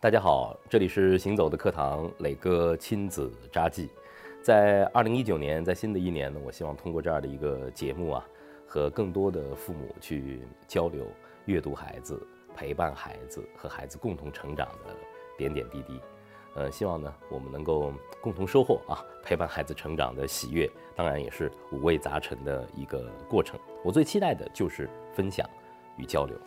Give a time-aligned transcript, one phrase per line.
[0.00, 3.90] 大家好，这里是行走的课堂，磊哥亲子札记。
[4.40, 8.24] 在二零一九年，在新的一年呢，我希望通过这样的一个节目啊，
[8.64, 11.04] 和更多的父母去交流
[11.46, 12.24] 阅读孩子、
[12.54, 14.94] 陪伴孩子和孩子共同成长的
[15.36, 16.00] 点点滴滴。
[16.54, 23.58] 呃，希望呢，我们能够共同收获啊，陪伴孩子成长的喜悦，当然也是五味杂陈的一个过程。
[23.84, 25.44] 我最期待的就是分享
[25.96, 26.38] 与交流。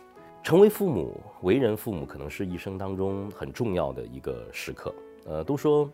[0.42, 4.92] 成为父母，为人父母，可能是一生当中很重要的一个时刻。
[5.24, 5.88] 呃，都说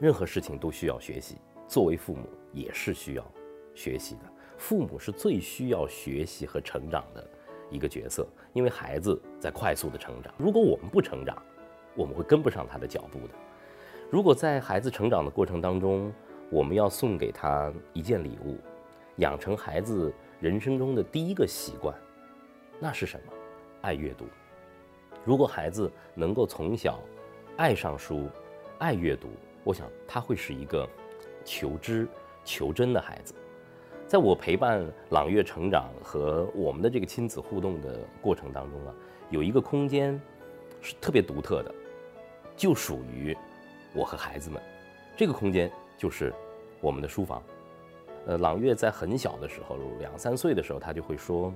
[0.00, 1.36] 任何事情都需要学习，
[1.68, 3.32] 作为父母也是需要
[3.74, 4.22] 学习的。
[4.56, 7.28] 父母是最需要学习和成长的
[7.70, 11.36] 一个角色，因为孩子在快速的成长，如果我们不成长，
[11.94, 13.34] 我们会跟不上他的脚步的。
[14.08, 16.10] 如果在孩子成长的过程当中，
[16.50, 18.56] 我们要送给他一件礼物，
[19.16, 21.94] 养成孩子人生中的第一个习惯，
[22.80, 23.32] 那是什么？
[23.82, 24.26] 爱阅读，
[25.24, 27.00] 如果孩子能够从小
[27.56, 28.28] 爱上书、
[28.78, 29.28] 爱阅读，
[29.64, 30.86] 我想他会是一个
[31.46, 32.06] 求知、
[32.44, 33.34] 求真的孩子。
[34.06, 38.94] 在我陪伴朗月成长和我们的这个亲子互动的过程当中啊，
[39.30, 40.20] 有一个空间
[40.82, 41.74] 是特别独特的，
[42.56, 43.34] 就属于
[43.94, 44.60] 我和孩子们。
[45.16, 46.34] 这个空间就是
[46.82, 47.42] 我们的书房。
[48.26, 51.50] 呃，朗月在很小的时候，两三岁的时候，他就会说，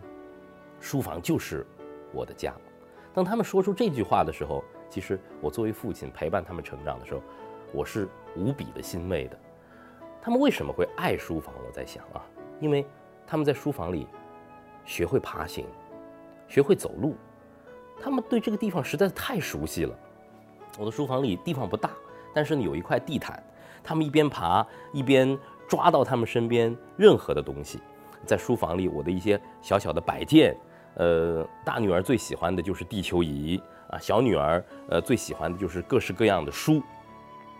[0.80, 1.66] 书房就是。
[2.14, 2.54] 我的家，
[3.12, 7.20] 当他们说出这句话的时候，其实我作为父亲陪伴他们成长的时候，
[7.72, 9.38] 我是无比的欣慰的。
[10.22, 11.52] 他们为什么会爱书房？
[11.66, 12.22] 我在想啊，
[12.60, 12.86] 因为
[13.26, 14.06] 他们在书房里
[14.84, 15.66] 学会爬行，
[16.48, 17.16] 学会走路，
[18.00, 19.94] 他们对这个地方实在是太熟悉了。
[20.78, 21.90] 我的书房里地方不大，
[22.32, 23.42] 但是呢有一块地毯，
[23.82, 27.80] 他们一边爬一边抓到他们身边任何的东西。
[28.24, 30.56] 在书房里，我的一些小小的摆件。
[30.96, 36.80] 呃，大女儿最喜欢的就是地球仪啊，小女儿呃最喜欢的就是各式各样的书，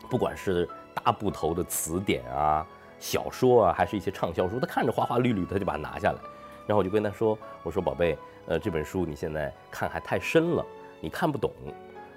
[0.09, 2.65] 不管是大部头的词典啊、
[2.99, 6.19] 小说啊，还是一些畅销书，她看着花花绿绿，她就把它拿下来。
[6.67, 8.17] 然后我就跟她说：“我说宝贝，
[8.47, 10.65] 呃，这本书你现在看还太深了，
[11.01, 11.51] 你看不懂。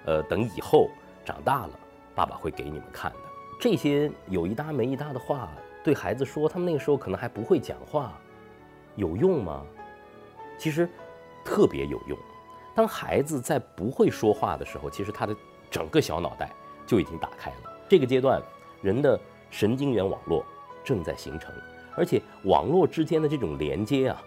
[0.05, 0.89] 呃，等以后
[1.25, 1.71] 长大了，
[2.13, 3.17] 爸爸会给你们看的。
[3.59, 5.49] 这些有一搭没一搭的话，
[5.83, 8.13] 对孩子说，他们那个时候可能还不会讲话，
[8.95, 9.65] 有用吗？
[10.59, 10.87] 其实。”
[11.57, 12.15] 特别有用。
[12.75, 15.35] 当孩子在不会说话的时候，其实他的
[15.71, 16.51] 整个小脑袋
[16.85, 17.73] 就已经打开了。
[17.89, 18.39] 这个阶段，
[18.83, 19.19] 人的
[19.49, 20.45] 神经元网络
[20.83, 21.51] 正在形成，
[21.95, 24.21] 而且网络之间的这种连接啊，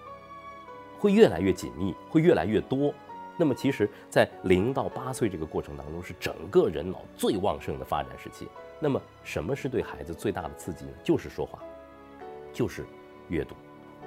[0.99, 2.93] 会越来越紧密，会越来越多。
[3.37, 8.49] 那么，其实，在零到八岁这个过程当中，是整个人脑最旺盛的发展时期。
[8.81, 10.91] 那么，什么是对孩子最大的刺激呢？
[11.05, 11.61] 就是说话，
[12.53, 12.85] 就是
[13.29, 13.55] 阅读。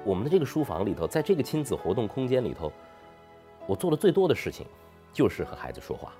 [0.04, 2.70] 我们的这个书房里头，在这个亲子活动空间里头。
[3.66, 4.66] 我做的最多的事情，
[5.12, 6.12] 就是和孩子说话。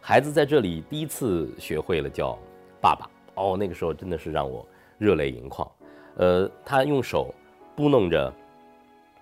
[0.00, 2.38] 孩子在这里第一次学会了叫
[2.80, 4.66] 爸爸哦，那个时候真的是让我
[4.98, 5.68] 热泪盈眶。
[6.16, 7.34] 呃，他用手
[7.74, 8.32] 拨弄着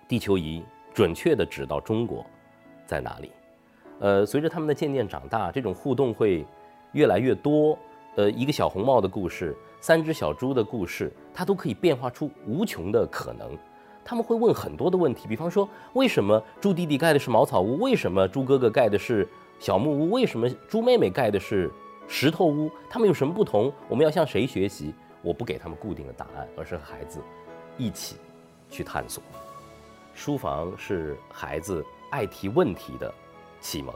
[0.07, 0.63] 地球仪，
[0.93, 2.25] 准确的指到中国
[2.85, 3.31] 在哪里。
[3.99, 6.45] 呃，随着他们的渐渐长大，这种互动会
[6.91, 7.77] 越来越多。
[8.15, 13.57] 呃，一个小红帽的故事，三只小猪的故事，它都可以变化出无穷的可能。
[14.05, 17.79] 他们会问很多的问题，比方说，为什么猪弟弟盖的是茅草屋？
[17.79, 19.27] 为什么猪哥哥盖的是
[19.59, 20.11] 小木屋？
[20.11, 21.71] 为什么猪妹妹盖的是
[22.07, 22.69] 石头屋？
[22.87, 23.73] 他们有什么不同？
[23.89, 24.93] 我们要向谁学习？
[25.23, 27.19] 我不给他们固定的答案，而是和孩子
[27.79, 28.17] 一起
[28.69, 29.23] 去探索。
[30.13, 33.11] 书房是孩子爱提问题的
[33.59, 33.93] 启蒙，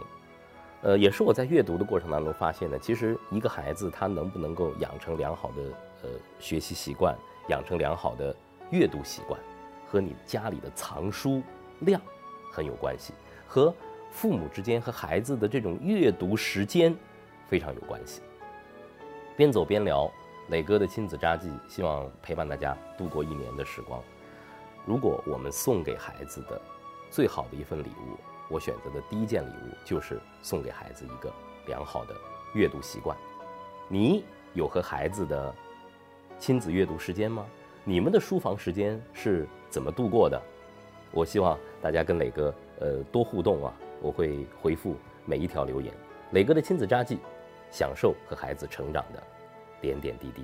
[0.82, 2.80] 呃，也是我在阅读的过程当中发现的。
[2.80, 5.62] 其实，一个孩子他能不能够养成良好的
[6.02, 6.10] 呃
[6.40, 7.16] 学习习惯，
[7.50, 8.36] 养成良好的
[8.72, 9.40] 阅读习惯？
[9.90, 11.42] 和你家里的藏书
[11.80, 12.00] 量
[12.52, 13.12] 很有关系，
[13.48, 13.74] 和
[14.12, 16.96] 父母之间和孩子的这种阅读时间
[17.48, 18.22] 非常有关系。
[19.36, 20.12] 边走边聊，
[20.50, 24.00] 磊哥的亲子札记，希望陪伴大家度过一年的时光。
[24.86, 26.62] 如果我们送给孩子的
[27.10, 28.18] 最好的一份礼物，
[28.48, 31.34] 我选择的第一件礼物就是送给孩子一个
[31.66, 32.16] 良好的
[32.54, 33.18] 阅读习惯。
[33.88, 34.24] 你
[34.54, 35.56] 有和孩子的
[36.38, 37.46] 亲子阅读时间吗？
[37.84, 40.42] 你们的书房时间是怎么度过的？
[41.12, 44.96] 我希望大家跟磊哥呃多互动啊，我会回复
[45.26, 45.92] 每一条留言。
[46.32, 47.18] 磊哥的亲子札记，
[47.72, 49.24] 享受和孩子成长的
[49.82, 50.44] 点点滴滴。